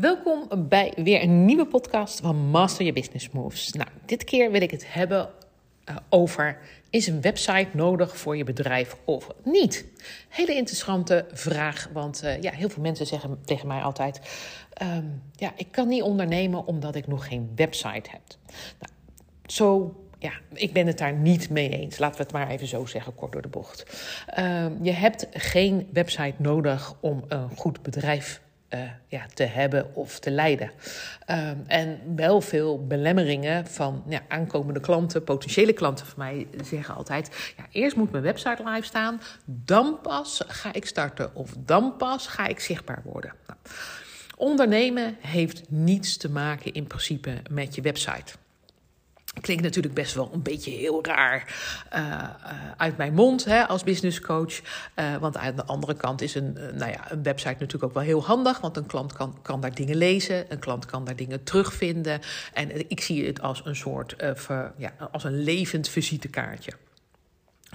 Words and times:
Welkom 0.00 0.48
bij 0.68 0.92
weer 0.96 1.22
een 1.22 1.44
nieuwe 1.44 1.66
podcast 1.66 2.20
van 2.20 2.36
Master 2.36 2.84
Your 2.84 3.00
Business 3.00 3.30
Moves. 3.30 3.72
Nou, 3.72 3.88
dit 4.04 4.24
keer 4.24 4.50
wil 4.50 4.60
ik 4.60 4.70
het 4.70 4.92
hebben 4.92 5.28
uh, 5.90 5.96
over: 6.08 6.58
is 6.90 7.06
een 7.06 7.20
website 7.20 7.68
nodig 7.72 8.16
voor 8.16 8.36
je 8.36 8.44
bedrijf 8.44 8.96
of 9.04 9.28
niet? 9.44 9.84
Hele 10.28 10.54
interessante 10.54 11.26
vraag, 11.32 11.88
want 11.92 12.24
uh, 12.24 12.40
ja, 12.40 12.52
heel 12.52 12.68
veel 12.68 12.82
mensen 12.82 13.06
zeggen 13.06 13.38
tegen 13.44 13.68
mij 13.68 13.80
altijd: 13.80 14.20
um, 14.82 15.22
ja, 15.32 15.52
ik 15.56 15.66
kan 15.70 15.88
niet 15.88 16.02
ondernemen 16.02 16.66
omdat 16.66 16.94
ik 16.94 17.06
nog 17.06 17.28
geen 17.28 17.52
website 17.54 18.10
heb. 18.10 18.22
Nou, 18.78 18.92
zo 19.46 19.94
ja, 20.18 20.32
ik 20.52 20.72
ben 20.72 20.86
het 20.86 20.98
daar 20.98 21.14
niet 21.14 21.50
mee 21.50 21.68
eens. 21.68 21.98
Laten 21.98 22.16
we 22.16 22.22
het 22.22 22.32
maar 22.32 22.48
even 22.48 22.66
zo 22.66 22.86
zeggen, 22.86 23.14
kort 23.14 23.32
door 23.32 23.42
de 23.42 23.48
bocht. 23.48 24.02
Uh, 24.38 24.66
je 24.82 24.92
hebt 24.92 25.26
geen 25.32 25.88
website 25.92 26.34
nodig 26.36 26.94
om 27.00 27.24
een 27.28 27.56
goed 27.56 27.82
bedrijf 27.82 28.40
uh, 28.74 28.80
ja, 29.06 29.26
te 29.34 29.44
hebben 29.44 29.94
of 29.94 30.18
te 30.18 30.30
leiden. 30.30 30.70
Uh, 31.30 31.50
en 31.66 32.00
wel 32.16 32.40
veel 32.40 32.86
belemmeringen 32.86 33.66
van 33.66 34.02
ja, 34.08 34.20
aankomende 34.28 34.80
klanten, 34.80 35.24
potentiële 35.24 35.72
klanten 35.72 36.06
van 36.06 36.18
mij 36.18 36.46
zeggen 36.64 36.94
altijd: 36.94 37.52
ja, 37.56 37.66
eerst 37.70 37.96
moet 37.96 38.10
mijn 38.10 38.22
website 38.22 38.62
live 38.64 38.86
staan, 38.86 39.20
dan 39.44 39.98
pas 40.02 40.42
ga 40.46 40.72
ik 40.72 40.86
starten 40.86 41.34
of 41.34 41.54
dan 41.58 41.96
pas 41.96 42.26
ga 42.26 42.46
ik 42.46 42.60
zichtbaar 42.60 43.02
worden. 43.04 43.32
Nou, 43.46 43.58
ondernemen 44.36 45.16
heeft 45.20 45.70
niets 45.70 46.16
te 46.16 46.30
maken 46.30 46.72
in 46.72 46.86
principe 46.86 47.42
met 47.50 47.74
je 47.74 47.80
website. 47.80 48.32
Klinkt 49.40 49.62
natuurlijk 49.62 49.94
best 49.94 50.14
wel 50.14 50.30
een 50.32 50.42
beetje 50.42 50.70
heel 50.70 51.04
raar 51.04 51.54
uh, 51.94 52.00
uh, 52.00 52.28
uit 52.76 52.96
mijn 52.96 53.14
mond 53.14 53.44
hè, 53.44 53.66
als 53.66 53.84
businesscoach. 53.84 54.60
Uh, 54.96 55.16
want 55.16 55.36
aan 55.36 55.56
de 55.56 55.64
andere 55.64 55.94
kant 55.94 56.20
is 56.20 56.34
een, 56.34 56.52
nou 56.52 56.90
ja, 56.90 57.12
een 57.12 57.22
website 57.22 57.56
natuurlijk 57.58 57.84
ook 57.84 57.94
wel 57.94 58.02
heel 58.02 58.24
handig. 58.24 58.60
Want 58.60 58.76
een 58.76 58.86
klant 58.86 59.12
kan, 59.12 59.38
kan 59.42 59.60
daar 59.60 59.74
dingen 59.74 59.96
lezen, 59.96 60.44
een 60.48 60.58
klant 60.58 60.86
kan 60.86 61.04
daar 61.04 61.16
dingen 61.16 61.42
terugvinden. 61.42 62.20
En 62.52 62.90
ik 62.90 63.00
zie 63.00 63.26
het 63.26 63.40
als 63.40 63.62
een 63.64 63.76
soort, 63.76 64.16
ja, 64.76 64.92
als 65.12 65.24
een 65.24 65.42
levend 65.42 65.88
visitekaartje. 65.88 66.72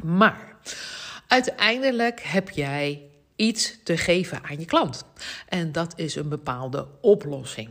Maar 0.03 0.55
uiteindelijk 1.27 2.21
heb 2.21 2.49
jij 2.49 3.01
iets 3.35 3.77
te 3.83 3.97
geven 3.97 4.43
aan 4.43 4.59
je 4.59 4.65
klant. 4.65 5.05
En 5.47 5.71
dat 5.71 5.93
is 5.95 6.15
een 6.15 6.29
bepaalde 6.29 6.87
oplossing. 7.01 7.69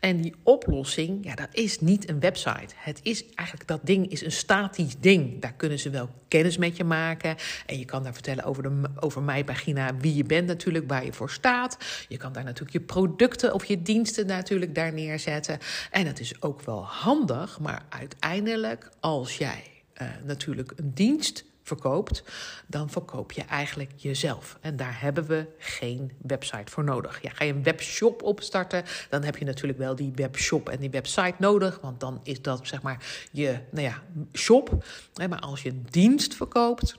En 0.00 0.20
die 0.20 0.34
oplossing, 0.42 1.24
ja, 1.24 1.34
dat 1.34 1.48
is 1.52 1.80
niet 1.80 2.08
een 2.08 2.20
website. 2.20 2.74
Het 2.76 3.00
is 3.02 3.24
eigenlijk, 3.34 3.68
dat 3.68 3.80
ding 3.82 4.10
is 4.10 4.24
een 4.24 4.32
statisch 4.32 4.98
ding. 5.00 5.40
Daar 5.40 5.52
kunnen 5.52 5.78
ze 5.78 5.90
wel 5.90 6.08
kennis 6.28 6.56
met 6.56 6.76
je 6.76 6.84
maken. 6.84 7.36
En 7.66 7.78
je 7.78 7.84
kan 7.84 8.02
daar 8.02 8.12
vertellen 8.12 8.44
over, 8.44 8.62
de, 8.62 8.82
over 9.00 9.22
mijn 9.22 9.44
pagina 9.44 9.96
wie 9.96 10.14
je 10.14 10.24
bent 10.24 10.46
natuurlijk, 10.46 10.88
waar 10.88 11.04
je 11.04 11.12
voor 11.12 11.30
staat. 11.30 11.76
Je 12.08 12.16
kan 12.16 12.32
daar 12.32 12.44
natuurlijk 12.44 12.72
je 12.72 12.80
producten 12.80 13.54
of 13.54 13.64
je 13.64 13.82
diensten 13.82 14.26
natuurlijk 14.26 14.74
daar 14.74 14.92
neerzetten. 14.92 15.58
En 15.90 16.04
dat 16.04 16.20
is 16.20 16.42
ook 16.42 16.62
wel 16.62 16.84
handig, 16.84 17.58
maar 17.60 17.82
uiteindelijk 17.88 18.90
als 19.00 19.38
jij 19.38 19.62
uh, 20.02 20.08
natuurlijk 20.24 20.72
een 20.76 20.94
dienst 20.94 21.44
verkoopt, 21.70 22.22
dan 22.66 22.90
verkoop 22.90 23.32
je 23.32 23.42
eigenlijk 23.42 23.92
jezelf. 23.96 24.58
En 24.60 24.76
daar 24.76 25.00
hebben 25.00 25.26
we 25.26 25.46
geen 25.58 26.12
website 26.22 26.72
voor 26.72 26.84
nodig. 26.84 27.22
Ja, 27.22 27.30
ga 27.30 27.44
je 27.44 27.52
een 27.52 27.62
webshop 27.62 28.22
opstarten, 28.22 28.84
dan 29.08 29.22
heb 29.22 29.36
je 29.36 29.44
natuurlijk 29.44 29.78
wel 29.78 29.94
die 29.94 30.12
webshop 30.14 30.68
en 30.68 30.78
die 30.78 30.90
website 30.90 31.34
nodig, 31.38 31.78
want 31.82 32.00
dan 32.00 32.20
is 32.22 32.42
dat 32.42 32.60
zeg 32.62 32.82
maar 32.82 33.28
je 33.32 33.58
nou 33.70 33.86
ja, 33.86 34.02
shop. 34.32 34.84
Maar 35.28 35.40
als 35.40 35.62
je 35.62 35.82
dienst 35.82 36.34
verkoopt, 36.34 36.96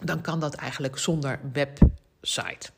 dan 0.00 0.20
kan 0.20 0.40
dat 0.40 0.54
eigenlijk 0.54 0.98
zonder 0.98 1.40
website. 1.52 2.70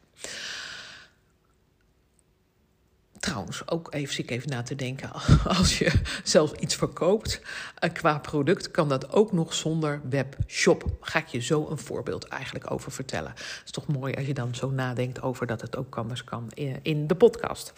Trouwens, 3.24 3.68
ook 3.68 3.94
even 3.94 4.18
ik 4.18 4.30
even 4.30 4.50
na 4.50 4.62
te 4.62 4.74
denken. 4.74 5.10
Als 5.58 5.78
je 5.78 5.92
zelfs 6.24 6.52
iets 6.52 6.74
verkoopt 6.74 7.40
uh, 7.84 7.92
qua 7.92 8.18
product, 8.18 8.70
kan 8.70 8.88
dat 8.88 9.12
ook 9.12 9.32
nog 9.32 9.54
zonder 9.54 10.00
webshop. 10.10 10.84
Ga 11.00 11.18
ik 11.18 11.26
je 11.26 11.40
zo 11.40 11.66
een 11.70 11.78
voorbeeld 11.78 12.28
eigenlijk 12.28 12.70
over 12.70 12.92
vertellen. 12.92 13.30
Het 13.30 13.62
is 13.64 13.70
toch 13.70 13.86
mooi 13.86 14.14
als 14.14 14.26
je 14.26 14.34
dan 14.34 14.54
zo 14.54 14.70
nadenkt 14.70 15.22
over 15.22 15.46
dat 15.46 15.60
het 15.60 15.76
ook 15.76 15.96
anders 15.96 16.24
kan 16.24 16.50
in, 16.54 16.78
in 16.82 17.06
de 17.06 17.14
podcast. 17.14 17.72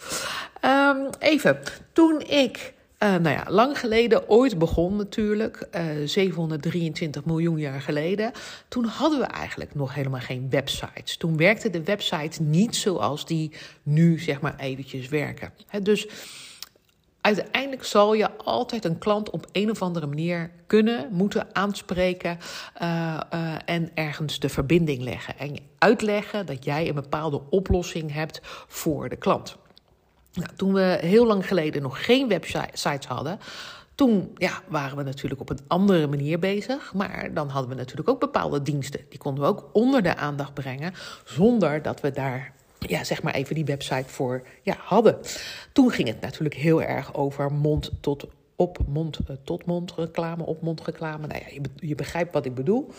Um, 0.65 1.09
even, 1.19 1.59
toen 1.93 2.21
ik 2.21 2.73
uh, 3.03 3.09
nou 3.09 3.29
ja, 3.29 3.45
lang 3.49 3.79
geleden, 3.79 4.29
ooit 4.29 4.57
begon 4.57 4.95
natuurlijk, 4.95 5.67
uh, 5.75 6.01
eh, 6.01 6.07
723 6.07 7.25
miljoen 7.25 7.57
jaar 7.57 7.81
geleden. 7.81 8.31
Toen 8.67 8.85
hadden 8.85 9.19
we 9.19 9.25
eigenlijk 9.25 9.75
nog 9.75 9.93
helemaal 9.93 10.19
geen 10.19 10.49
websites. 10.49 11.17
Toen 11.17 11.37
werkten 11.37 11.71
de 11.71 11.83
websites 11.83 12.39
niet 12.39 12.75
zoals 12.75 13.25
die 13.25 13.51
nu, 13.83 14.19
zeg 14.19 14.41
maar, 14.41 14.55
eventjes 14.57 15.07
werken. 15.07 15.53
Dus 15.81 16.07
uiteindelijk 17.21 17.83
zal 17.83 18.13
je 18.13 18.37
altijd 18.37 18.85
een 18.85 18.97
klant 18.97 19.29
op 19.29 19.47
een 19.51 19.69
of 19.69 19.81
andere 19.81 20.07
manier 20.07 20.51
kunnen, 20.67 21.07
moeten 21.11 21.55
aanspreken 21.55 22.37
uh, 22.81 23.19
en 23.65 23.91
ergens 23.93 24.39
de 24.39 24.49
verbinding 24.49 25.01
leggen. 25.01 25.37
En 25.39 25.59
uitleggen 25.77 26.45
dat 26.45 26.63
jij 26.63 26.87
een 26.87 26.95
bepaalde 26.95 27.41
oplossing 27.49 28.13
hebt 28.13 28.39
voor 28.67 29.09
de 29.09 29.15
klant. 29.15 29.57
Nou, 30.37 30.49
toen 30.55 30.73
we 30.73 30.97
heel 31.01 31.25
lang 31.25 31.47
geleden 31.47 31.81
nog 31.81 32.05
geen 32.05 32.27
websites 32.27 33.05
hadden, 33.05 33.39
toen 33.95 34.31
ja, 34.35 34.61
waren 34.67 34.97
we 34.97 35.03
natuurlijk 35.03 35.41
op 35.41 35.49
een 35.49 35.59
andere 35.67 36.07
manier 36.07 36.39
bezig. 36.39 36.93
Maar 36.93 37.33
dan 37.33 37.49
hadden 37.49 37.69
we 37.69 37.75
natuurlijk 37.75 38.09
ook 38.09 38.19
bepaalde 38.19 38.61
diensten. 38.61 38.99
Die 39.09 39.19
konden 39.19 39.43
we 39.43 39.49
ook 39.49 39.69
onder 39.73 40.03
de 40.03 40.15
aandacht 40.15 40.53
brengen, 40.53 40.93
zonder 41.25 41.81
dat 41.81 42.01
we 42.01 42.11
daar 42.11 42.53
ja, 42.79 43.03
zeg 43.03 43.23
maar 43.23 43.33
even 43.33 43.55
die 43.55 43.65
website 43.65 44.09
voor 44.09 44.43
ja, 44.63 44.75
hadden. 44.79 45.17
Toen 45.73 45.91
ging 45.91 46.07
het 46.07 46.21
natuurlijk 46.21 46.55
heel 46.55 46.81
erg 46.81 47.13
over 47.13 47.51
mond 47.51 47.91
tot 48.01 48.27
op 48.55 48.79
mond 48.87 49.19
tot 49.43 49.65
mond 49.65 49.93
reclame, 49.95 50.45
op 50.45 50.61
mond 50.61 50.81
reclame. 50.85 51.27
Nou 51.27 51.41
ja, 51.41 51.53
je, 51.53 51.61
je 51.87 51.95
begrijpt 51.95 52.33
wat 52.33 52.45
ik 52.45 52.55
bedoel. 52.55 52.91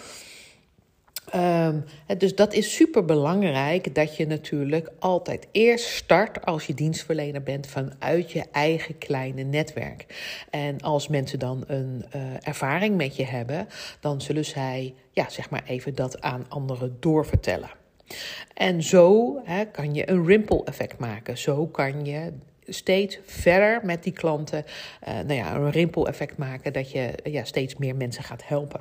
Um, 1.34 1.84
dus 2.18 2.34
dat 2.34 2.52
is 2.52 2.74
super 2.74 3.04
belangrijk 3.04 3.94
dat 3.94 4.16
je 4.16 4.26
natuurlijk 4.26 4.90
altijd 4.98 5.48
eerst 5.52 5.86
start 5.86 6.44
als 6.44 6.66
je 6.66 6.74
dienstverlener 6.74 7.42
bent 7.42 7.66
vanuit 7.66 8.32
je 8.32 8.44
eigen 8.52 8.98
kleine 8.98 9.42
netwerk. 9.42 10.06
En 10.50 10.80
als 10.80 11.08
mensen 11.08 11.38
dan 11.38 11.64
een 11.66 12.04
uh, 12.16 12.22
ervaring 12.42 12.96
met 12.96 13.16
je 13.16 13.24
hebben, 13.24 13.68
dan 14.00 14.20
zullen 14.20 14.44
zij, 14.44 14.94
ja, 15.12 15.28
zeg 15.28 15.50
maar 15.50 15.62
even 15.66 15.94
dat 15.94 16.20
aan 16.20 16.46
anderen 16.48 16.96
doorvertellen. 17.00 17.70
En 18.54 18.82
zo 18.82 19.34
kan 19.72 19.94
je 19.94 20.10
een 20.10 20.26
ripple 20.26 20.64
effect 20.64 20.98
maken. 20.98 21.38
Zo 21.38 21.66
kan 21.66 22.04
je 22.04 22.32
steeds 22.66 23.18
verder 23.24 23.80
met 23.82 24.02
die 24.02 24.12
klanten 24.12 24.64
uh, 25.08 25.14
nou 25.14 25.32
ja, 25.32 25.54
een 25.54 25.70
ripple 25.70 26.06
effect 26.06 26.36
maken 26.36 26.72
dat 26.72 26.90
je 26.90 27.12
ja, 27.24 27.44
steeds 27.44 27.76
meer 27.76 27.96
mensen 27.96 28.22
gaat 28.22 28.46
helpen. 28.46 28.80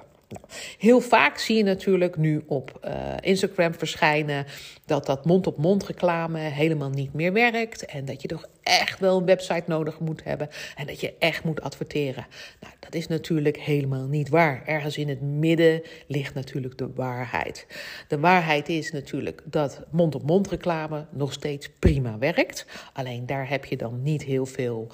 Heel 0.78 1.02
vaak 1.02 1.38
zie 1.38 1.58
je 1.58 1.64
natuurlijk 1.64 2.18
nu 2.18 2.44
op 2.48 2.80
uh, 2.86 2.92
Instagram 3.22 3.74
verschijnen 3.74 4.46
dat 4.86 5.06
dat 5.06 5.26
mond-op-mond 5.26 5.86
reclame 5.86 6.40
helemaal 6.40 6.90
niet 6.90 7.14
meer 7.14 7.34
werkt. 7.34 7.86
En 7.86 8.06
dat 8.06 8.22
je 8.22 8.28
toch 8.28 8.48
echt 8.64 9.00
wel 9.00 9.18
een 9.18 9.26
website 9.26 9.64
nodig 9.66 10.00
moet 10.00 10.24
hebben. 10.24 10.50
En 10.76 10.88
dat 10.88 11.00
je 11.00 11.14
echt 11.20 11.44
moet 11.44 11.62
adverteren. 11.62 12.28
Nou, 12.60 12.74
dat 12.80 12.94
is 12.94 13.08
natuurlijk 13.08 13.58
helemaal 13.58 14.08
niet 14.08 14.30
waar. 14.30 14.64
Ergens 14.66 14.98
in 14.98 15.10
het 15.10 15.22
midden 15.22 15.82
ligt 16.08 16.34
natuurlijk 16.34 16.78
de 16.78 16.90
waarheid. 16.96 17.68
De 18.08 18.20
waarheid 18.20 18.70
is 18.70 18.92
natuurlijk 18.92 19.42
dat 19.46 19.82
mond-op-mond 19.92 20.48
reclame 20.48 21.06
nog 21.12 21.34
steeds 21.34 21.70
prima 21.80 22.18
werkt. 22.18 22.66
Alleen 22.94 23.26
daar 23.26 23.50
heb 23.50 23.66
je 23.66 23.78
dan 23.78 24.04
niet 24.04 24.24
heel 24.24 24.46
veel, 24.46 24.88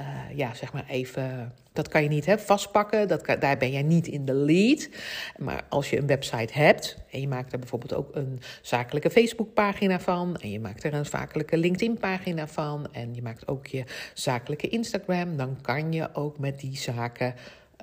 uh, 0.00 0.36
ja, 0.36 0.54
zeg 0.54 0.72
maar 0.72 0.84
even 0.88 1.52
dat 1.72 1.88
kan 1.88 2.02
je 2.02 2.08
niet 2.08 2.26
hè, 2.26 2.38
vastpakken, 2.38 3.08
dat 3.08 3.36
daar 3.40 3.56
ben 3.56 3.70
jij 3.70 3.82
niet 3.82 4.06
in 4.06 4.24
de 4.24 4.34
lead. 4.34 4.88
Maar 5.36 5.64
als 5.68 5.90
je 5.90 5.98
een 5.98 6.06
website 6.06 6.52
hebt 6.52 6.96
en 7.10 7.20
je 7.20 7.28
maakt 7.28 7.52
er 7.52 7.58
bijvoorbeeld 7.58 7.94
ook 7.94 8.14
een 8.14 8.40
zakelijke 8.62 9.10
Facebookpagina 9.10 10.00
van... 10.00 10.36
en 10.36 10.50
je 10.50 10.60
maakt 10.60 10.84
er 10.84 10.94
een 10.94 11.06
zakelijke 11.06 11.56
LinkedIn-pagina 11.56 12.46
van... 12.46 12.88
en 12.92 13.14
je 13.14 13.22
maakt 13.22 13.48
ook 13.48 13.66
je 13.66 13.84
zakelijke 14.14 14.68
Instagram... 14.68 15.36
dan 15.36 15.58
kan 15.60 15.92
je 15.92 16.14
ook 16.14 16.38
met 16.38 16.60
die 16.60 16.76
zaken 16.76 17.34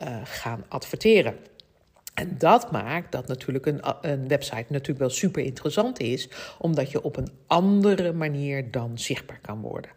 uh, 0.04 0.18
gaan 0.24 0.66
adverteren. 0.68 1.36
En 2.18 2.36
dat 2.38 2.72
maakt 2.72 3.12
dat 3.12 3.28
natuurlijk 3.28 3.66
een, 3.66 3.80
een 4.02 4.28
website 4.28 4.66
natuurlijk 4.70 5.00
wel 5.00 5.10
super 5.10 5.44
interessant 5.44 6.00
is, 6.00 6.30
omdat 6.58 6.92
je 6.92 7.04
op 7.04 7.18
een 7.18 7.30
andere 7.48 8.14
manier 8.14 8.72
dan 8.72 8.98
zichtbaar 8.98 9.40
kan 9.42 9.62
worden. 9.62 9.92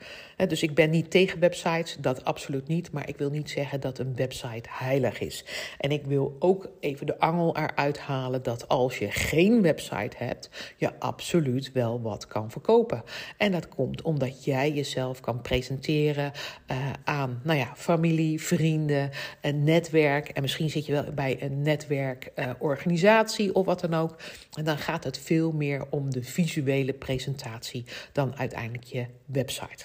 Dus 0.49 0.63
ik 0.63 0.75
ben 0.75 0.91
niet 0.91 1.11
tegen 1.11 1.41
websites, 1.41 1.97
dat 2.01 2.25
absoluut 2.25 2.67
niet, 2.67 2.93
maar 2.93 3.09
ik 3.09 3.17
wil 3.17 3.31
niet 3.31 3.51
zeggen 3.51 3.81
dat 3.81 3.99
een 3.99 4.17
website 4.17 4.69
heilig 4.69 5.21
is. 5.21 5.45
En 5.79 5.91
ik 5.91 6.05
wil 6.05 6.37
ook 6.39 6.69
even 6.81 7.07
de 7.07 7.19
angel 7.19 7.57
eruit 7.57 7.99
halen 7.99 8.43
dat 8.43 8.69
als 8.69 8.99
je 8.99 9.11
geen 9.11 9.63
website 9.63 10.17
hebt, 10.17 10.75
je 10.77 10.99
absoluut 10.99 11.73
wel 11.73 12.01
wat 12.03 12.27
kan 12.27 12.51
verkopen. 12.51 13.03
En 13.37 13.53
dat 13.53 13.69
komt 13.69 14.03
omdat 14.03 14.45
jij 14.45 14.73
jezelf 14.73 15.21
kan 15.21 15.41
presenteren 15.41 16.33
uh, 16.71 16.77
aan 17.05 17.41
nou 17.45 17.59
ja, 17.59 17.73
familie, 17.77 18.43
vrienden, 18.43 19.11
een 19.41 19.65
netwerk. 19.65 20.29
En 20.29 20.43
misschien 20.43 20.71
zit 20.71 20.87
je 20.87 20.93
wel 20.93 21.13
bij 21.15 21.43
een 21.43 21.63
netwerk 21.63 22.10
organisatie 22.59 23.55
of 23.55 23.67
wat 23.67 23.81
dan 23.81 23.95
ook. 23.95 24.17
En 24.59 24.65
dan 24.65 24.79
gaat 24.79 25.05
het 25.05 25.19
veel 25.19 25.53
meer 25.53 25.85
om 25.91 26.11
de 26.11 26.23
visuele 26.23 26.93
presentatie 26.93 27.85
dan 28.13 28.37
uiteindelijk 28.37 28.85
je 28.85 29.07
website. 29.27 29.85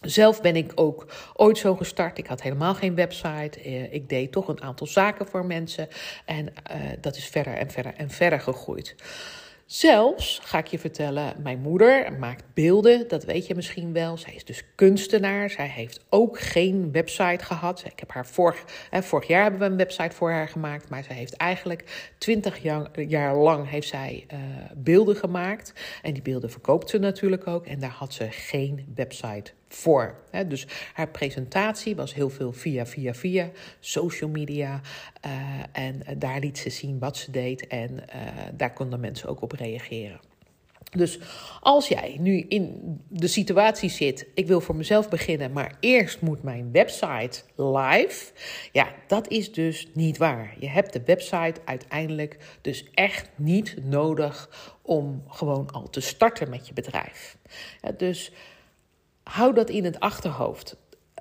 Zelf 0.00 0.40
ben 0.40 0.56
ik 0.56 0.72
ook 0.74 1.06
ooit 1.34 1.58
zo 1.58 1.76
gestart. 1.76 2.18
Ik 2.18 2.26
had 2.26 2.42
helemaal 2.42 2.74
geen 2.74 2.94
website. 2.94 3.60
Eh, 3.60 3.92
ik 3.92 4.08
deed 4.08 4.32
toch 4.32 4.48
een 4.48 4.62
aantal 4.62 4.86
zaken 4.86 5.26
voor 5.26 5.46
mensen. 5.46 5.88
En 6.24 6.46
uh, 6.46 6.76
dat 7.00 7.16
is 7.16 7.26
verder 7.26 7.54
en 7.54 7.70
verder 7.70 7.94
en 7.94 8.10
verder 8.10 8.40
gegroeid. 8.40 8.94
Zelfs, 9.70 10.40
ga 10.42 10.58
ik 10.58 10.66
je 10.66 10.78
vertellen, 10.78 11.34
mijn 11.42 11.60
moeder 11.60 12.12
maakt 12.18 12.44
beelden, 12.54 13.08
dat 13.08 13.24
weet 13.24 13.46
je 13.46 13.54
misschien 13.54 13.92
wel. 13.92 14.16
Zij 14.16 14.34
is 14.34 14.44
dus 14.44 14.62
kunstenaar. 14.74 15.50
Zij 15.50 15.66
heeft 15.66 16.04
ook 16.08 16.40
geen 16.40 16.92
website 16.92 17.44
gehad. 17.44 17.82
Ik 17.84 18.00
heb 18.00 18.12
haar 18.12 18.26
vorig, 18.26 18.64
hè, 18.90 19.02
vorig 19.02 19.28
jaar 19.28 19.42
hebben 19.42 19.60
we 19.60 19.66
een 19.66 19.76
website 19.76 20.16
voor 20.16 20.30
haar 20.30 20.48
gemaakt. 20.48 20.88
Maar 20.88 21.04
zij 21.04 21.16
heeft 21.16 21.36
eigenlijk 21.36 22.12
twintig 22.18 22.62
jaar, 23.08 23.36
lang 23.36 23.70
heeft 23.70 23.88
zij, 23.88 24.26
uh, 24.32 24.38
beelden 24.76 25.16
gemaakt. 25.16 25.72
En 26.02 26.12
die 26.12 26.22
beelden 26.22 26.50
verkoopt 26.50 26.90
ze 26.90 26.98
natuurlijk 26.98 27.46
ook. 27.46 27.66
En 27.66 27.80
daar 27.80 27.90
had 27.98 28.12
ze 28.12 28.30
geen 28.30 28.92
website 28.94 29.52
voor. 29.74 30.14
Dus 30.46 30.66
haar 30.92 31.08
presentatie 31.08 31.96
was 31.96 32.14
heel 32.14 32.30
veel 32.30 32.52
via, 32.52 32.86
via, 32.86 33.14
via 33.14 33.50
social 33.80 34.30
media. 34.30 34.80
Uh, 35.26 35.32
en 35.72 36.02
daar 36.18 36.38
liet 36.38 36.58
ze 36.58 36.70
zien 36.70 36.98
wat 36.98 37.16
ze 37.16 37.30
deed 37.30 37.66
en 37.66 37.90
uh, 37.92 37.96
daar 38.52 38.72
konden 38.72 39.00
mensen 39.00 39.28
ook 39.28 39.42
op 39.42 39.52
reageren. 39.52 40.20
Dus 40.90 41.18
als 41.60 41.88
jij 41.88 42.16
nu 42.18 42.40
in 42.48 42.80
de 43.08 43.26
situatie 43.26 43.90
zit, 43.90 44.26
ik 44.34 44.46
wil 44.46 44.60
voor 44.60 44.76
mezelf 44.76 45.08
beginnen, 45.08 45.52
maar 45.52 45.76
eerst 45.80 46.20
moet 46.20 46.42
mijn 46.42 46.72
website 46.72 47.42
live. 47.56 48.32
Ja, 48.72 48.94
dat 49.06 49.28
is 49.28 49.52
dus 49.52 49.88
niet 49.94 50.16
waar. 50.18 50.54
Je 50.58 50.68
hebt 50.68 50.92
de 50.92 51.02
website 51.04 51.60
uiteindelijk 51.64 52.58
dus 52.60 52.84
echt 52.94 53.28
niet 53.36 53.76
nodig 53.84 54.50
om 54.82 55.22
gewoon 55.28 55.70
al 55.70 55.90
te 55.90 56.00
starten 56.00 56.50
met 56.50 56.66
je 56.66 56.72
bedrijf. 56.72 57.36
Dus 57.96 58.32
hou 59.30 59.54
dat 59.54 59.70
in 59.70 59.84
het 59.84 60.00
achterhoofd. 60.00 60.76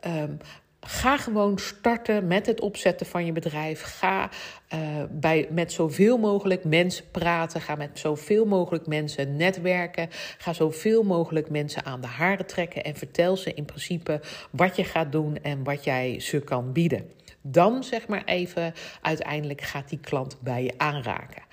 Um, 0.05 0.37
Ga 0.81 1.17
gewoon 1.17 1.57
starten 1.57 2.27
met 2.27 2.45
het 2.45 2.61
opzetten 2.61 3.05
van 3.05 3.25
je 3.25 3.31
bedrijf. 3.31 3.81
Ga 3.81 4.29
uh, 4.73 4.79
bij, 5.09 5.47
met 5.51 5.71
zoveel 5.71 6.17
mogelijk 6.17 6.63
mensen 6.63 7.05
praten. 7.11 7.61
Ga 7.61 7.75
met 7.75 7.99
zoveel 7.99 8.45
mogelijk 8.45 8.87
mensen 8.87 9.35
netwerken. 9.35 10.07
Ga 10.37 10.53
zoveel 10.53 11.03
mogelijk 11.03 11.49
mensen 11.49 11.85
aan 11.85 12.01
de 12.01 12.07
haren 12.07 12.45
trekken. 12.45 12.83
En 12.83 12.95
vertel 12.95 13.37
ze 13.37 13.53
in 13.53 13.65
principe 13.65 14.21
wat 14.51 14.75
je 14.75 14.83
gaat 14.83 15.11
doen 15.11 15.37
en 15.41 15.63
wat 15.63 15.83
jij 15.83 16.19
ze 16.19 16.39
kan 16.39 16.71
bieden. 16.71 17.11
Dan 17.41 17.83
zeg 17.83 18.07
maar 18.07 18.23
even, 18.25 18.73
uiteindelijk 19.01 19.61
gaat 19.61 19.89
die 19.89 19.99
klant 19.99 20.37
bij 20.41 20.63
je 20.63 20.73
aanraken, 20.77 21.43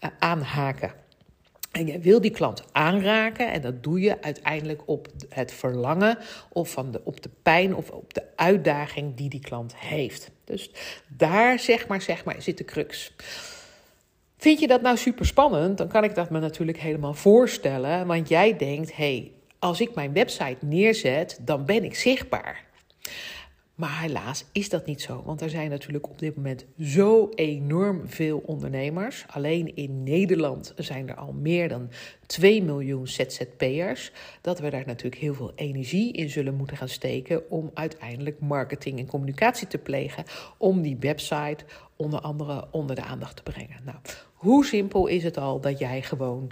uh, 0.00 0.10
aanhaken. 0.18 0.92
En 1.74 1.86
je 1.86 1.98
wil 1.98 2.20
die 2.20 2.30
klant 2.30 2.64
aanraken 2.72 3.52
en 3.52 3.60
dat 3.60 3.82
doe 3.82 4.00
je 4.00 4.22
uiteindelijk 4.22 4.82
op 4.86 5.08
het 5.28 5.52
verlangen 5.52 6.18
of 6.52 6.70
van 6.70 6.90
de, 6.90 7.00
op 7.04 7.22
de 7.22 7.30
pijn 7.42 7.74
of 7.74 7.90
op 7.90 8.14
de 8.14 8.22
uitdaging 8.36 9.14
die 9.14 9.28
die 9.28 9.40
klant 9.40 9.76
heeft. 9.76 10.30
Dus 10.44 10.70
daar 11.08 11.58
zeg 11.58 11.86
maar, 11.86 12.02
zeg 12.02 12.24
maar 12.24 12.42
zit 12.42 12.58
de 12.58 12.64
crux. 12.64 13.12
Vind 14.36 14.60
je 14.60 14.66
dat 14.66 14.82
nou 14.82 14.96
super 14.96 15.26
spannend? 15.26 15.78
Dan 15.78 15.88
kan 15.88 16.04
ik 16.04 16.14
dat 16.14 16.30
me 16.30 16.38
natuurlijk 16.38 16.78
helemaal 16.78 17.14
voorstellen. 17.14 18.06
Want 18.06 18.28
jij 18.28 18.56
denkt, 18.56 18.96
hé, 18.96 19.16
hey, 19.16 19.32
als 19.58 19.80
ik 19.80 19.94
mijn 19.94 20.12
website 20.12 20.66
neerzet, 20.66 21.38
dan 21.42 21.64
ben 21.64 21.84
ik 21.84 21.94
zichtbaar. 21.94 22.64
Maar 23.74 24.00
helaas 24.00 24.44
is 24.52 24.68
dat 24.68 24.86
niet 24.86 25.02
zo, 25.02 25.22
want 25.24 25.40
er 25.40 25.50
zijn 25.50 25.70
natuurlijk 25.70 26.08
op 26.08 26.18
dit 26.18 26.36
moment 26.36 26.64
zo 26.80 27.28
enorm 27.34 28.08
veel 28.08 28.42
ondernemers. 28.46 29.24
Alleen 29.28 29.76
in 29.76 30.02
Nederland 30.02 30.72
zijn 30.76 31.08
er 31.08 31.14
al 31.14 31.32
meer 31.32 31.68
dan 31.68 31.90
2 32.26 32.62
miljoen 32.62 33.06
ZZP'ers. 33.06 34.12
Dat 34.40 34.58
we 34.58 34.70
daar 34.70 34.86
natuurlijk 34.86 35.20
heel 35.20 35.34
veel 35.34 35.52
energie 35.54 36.12
in 36.12 36.30
zullen 36.30 36.54
moeten 36.54 36.76
gaan 36.76 36.88
steken 36.88 37.50
om 37.50 37.70
uiteindelijk 37.74 38.40
marketing 38.40 38.98
en 38.98 39.06
communicatie 39.06 39.66
te 39.66 39.78
plegen. 39.78 40.24
Om 40.58 40.82
die 40.82 40.96
website 41.00 41.64
onder 41.96 42.20
andere 42.20 42.66
onder 42.70 42.96
de 42.96 43.02
aandacht 43.02 43.36
te 43.36 43.42
brengen. 43.42 43.80
Nou, 43.84 43.98
hoe 44.34 44.64
simpel 44.64 45.06
is 45.06 45.24
het 45.24 45.36
al 45.36 45.60
dat 45.60 45.78
jij 45.78 46.02
gewoon 46.02 46.50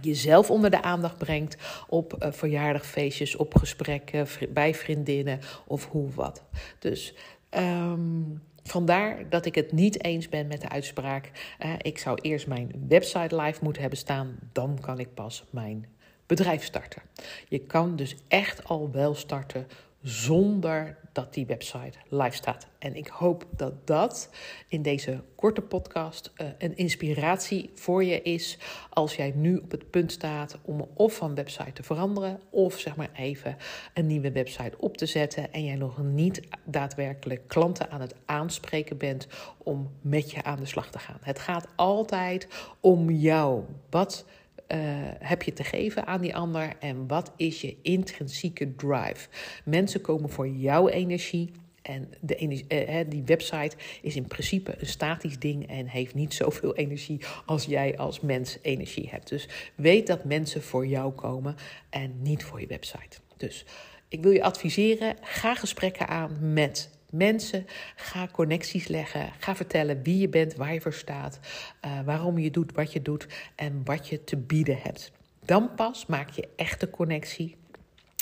jezelf 0.00 0.50
onder 0.50 0.70
de 0.70 0.82
aandacht 0.82 1.18
brengt 1.18 1.56
op 1.88 2.16
uh, 2.18 2.32
verjaardagfeestjes, 2.32 3.36
op 3.36 3.54
gesprekken 3.54 4.26
bij 4.48 4.74
vriendinnen 4.74 5.40
of 5.66 5.88
hoe 5.88 6.10
wat. 6.10 6.44
Dus 6.78 7.14
um, 7.50 8.42
vandaar 8.62 9.28
dat 9.28 9.46
ik 9.46 9.54
het 9.54 9.72
niet 9.72 10.04
eens 10.04 10.28
ben 10.28 10.46
met 10.46 10.60
de 10.60 10.68
uitspraak: 10.68 11.30
uh, 11.64 11.72
ik 11.78 11.98
zou 11.98 12.18
eerst 12.20 12.46
mijn 12.46 12.70
website 12.88 13.40
live 13.40 13.58
moeten 13.62 13.80
hebben 13.80 13.98
staan, 13.98 14.36
dan 14.52 14.78
kan 14.80 14.98
ik 14.98 15.14
pas 15.14 15.44
mijn 15.50 15.86
bedrijf 16.26 16.64
starten. 16.64 17.02
Je 17.48 17.58
kan 17.58 17.96
dus 17.96 18.16
echt 18.28 18.64
al 18.64 18.90
wel 18.90 19.14
starten 19.14 19.66
zonder 20.06 20.98
dat 21.12 21.34
die 21.34 21.46
website 21.46 21.98
live 22.08 22.36
staat. 22.36 22.66
En 22.78 22.96
ik 22.96 23.06
hoop 23.06 23.46
dat 23.50 23.86
dat 23.86 24.30
in 24.68 24.82
deze 24.82 25.22
korte 25.34 25.60
podcast 25.60 26.32
uh, 26.36 26.46
een 26.58 26.76
inspiratie 26.76 27.70
voor 27.74 28.04
je 28.04 28.22
is 28.22 28.58
als 28.90 29.16
jij 29.16 29.32
nu 29.34 29.56
op 29.56 29.70
het 29.70 29.90
punt 29.90 30.12
staat 30.12 30.58
om 30.62 30.88
of 30.94 31.16
van 31.16 31.34
website 31.34 31.72
te 31.72 31.82
veranderen 31.82 32.40
of 32.50 32.78
zeg 32.78 32.96
maar 32.96 33.10
even 33.14 33.56
een 33.94 34.06
nieuwe 34.06 34.32
website 34.32 34.78
op 34.78 34.96
te 34.96 35.06
zetten 35.06 35.52
en 35.52 35.64
jij 35.64 35.76
nog 35.76 36.02
niet 36.02 36.40
daadwerkelijk 36.64 37.48
klanten 37.48 37.90
aan 37.90 38.00
het 38.00 38.14
aanspreken 38.24 38.98
bent 38.98 39.26
om 39.58 39.90
met 40.00 40.30
je 40.30 40.42
aan 40.42 40.58
de 40.58 40.66
slag 40.66 40.90
te 40.90 40.98
gaan. 40.98 41.18
Het 41.20 41.38
gaat 41.38 41.68
altijd 41.76 42.48
om 42.80 43.10
jou. 43.10 43.64
Wat 43.90 44.24
uh, 44.68 44.78
heb 45.18 45.42
je 45.42 45.52
te 45.52 45.64
geven 45.64 46.06
aan 46.06 46.20
die 46.20 46.36
ander 46.36 46.72
en 46.78 47.06
wat 47.06 47.32
is 47.36 47.60
je 47.60 47.76
intrinsieke 47.82 48.74
drive? 48.74 49.28
Mensen 49.64 50.00
komen 50.00 50.30
voor 50.30 50.48
jouw 50.48 50.88
energie. 50.88 51.50
En 51.82 52.08
de 52.20 52.64
uh, 52.68 53.00
die 53.08 53.22
website 53.24 53.76
is 54.02 54.16
in 54.16 54.26
principe 54.26 54.74
een 54.78 54.86
statisch 54.86 55.38
ding 55.38 55.68
en 55.68 55.86
heeft 55.86 56.14
niet 56.14 56.34
zoveel 56.44 56.74
energie 56.74 57.20
als 57.44 57.64
jij 57.64 57.98
als 57.98 58.20
mens 58.20 58.58
energie 58.62 59.08
hebt. 59.08 59.28
Dus 59.28 59.48
weet 59.74 60.06
dat 60.06 60.24
mensen 60.24 60.62
voor 60.62 60.86
jou 60.86 61.12
komen 61.12 61.56
en 61.90 62.22
niet 62.22 62.44
voor 62.44 62.60
je 62.60 62.66
website. 62.66 63.18
Dus 63.36 63.64
ik 64.08 64.22
wil 64.22 64.32
je 64.32 64.42
adviseren: 64.42 65.16
ga 65.20 65.54
gesprekken 65.54 66.08
aan 66.08 66.52
met 66.52 66.95
mensen. 67.16 67.66
Ga 67.96 68.28
connecties 68.32 68.88
leggen. 68.88 69.30
Ga 69.38 69.56
vertellen 69.56 70.02
wie 70.02 70.18
je 70.18 70.28
bent, 70.28 70.54
waar 70.54 70.72
je 70.72 70.80
voor 70.80 70.92
staat, 70.92 71.40
uh, 71.84 72.00
waarom 72.04 72.38
je 72.38 72.50
doet 72.50 72.72
wat 72.72 72.92
je 72.92 73.02
doet 73.02 73.26
en 73.54 73.80
wat 73.84 74.08
je 74.08 74.24
te 74.24 74.36
bieden 74.36 74.78
hebt. 74.82 75.12
Dan 75.44 75.74
pas 75.74 76.06
maak 76.06 76.30
je 76.30 76.48
echte 76.56 76.90
connectie. 76.90 77.56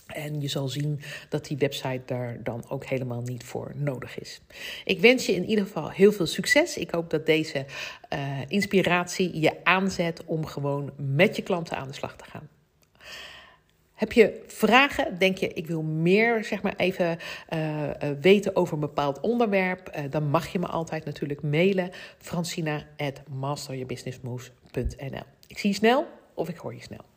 En 0.07 0.41
je 0.41 0.49
zal 0.49 0.69
zien 0.69 1.01
dat 1.29 1.47
die 1.47 1.57
website 1.57 2.03
daar 2.07 2.43
dan 2.43 2.65
ook 2.69 2.85
helemaal 2.85 3.23
niet 3.23 3.45
voor 3.45 3.73
nodig 3.75 4.19
is. 4.19 4.41
Ik 4.85 5.01
wens 5.01 5.27
je 5.27 5.35
in 5.35 5.45
ieder 5.45 5.65
geval 5.65 5.91
heel 5.91 6.13
veel 6.13 6.27
succes. 6.27 6.77
Ik 6.77 6.91
hoop 6.91 7.11
dat 7.11 7.27
deze 7.27 7.67
uh, 8.13 8.41
inspiratie 8.49 9.41
je 9.41 9.65
aanzet 9.65 10.25
om 10.25 10.47
gewoon 10.47 10.93
met 10.97 11.37
je 11.37 11.43
klanten 11.43 11.77
aan 11.77 11.89
de 11.89 11.95
slag 11.95 12.17
te 12.17 12.25
gaan. 12.25 12.49
Heb 13.95 14.13
je 14.13 14.43
vragen? 14.47 15.19
Denk 15.19 15.39
je, 15.39 15.49
ik 15.49 15.67
wil 15.67 15.83
meer 15.83 16.45
zeg 16.45 16.63
maar 16.63 16.75
even 16.77 17.19
uh, 17.53 17.83
uh, 17.83 17.91
weten 18.21 18.57
over 18.57 18.75
een 18.75 18.81
bepaald 18.81 19.21
onderwerp? 19.21 19.97
Uh, 19.97 20.05
dan 20.11 20.29
mag 20.31 20.47
je 20.47 20.59
me 20.59 20.67
altijd 20.67 21.05
natuurlijk 21.05 21.43
mailen. 21.43 21.91
Francina 22.19 22.83
Ik 25.47 25.59
zie 25.59 25.71
je 25.71 25.77
snel 25.77 26.07
of 26.35 26.49
ik 26.49 26.57
hoor 26.57 26.75
je 26.75 26.83
snel. 26.83 27.14